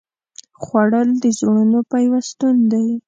[0.63, 2.87] خوړل د زړونو پیوستون دی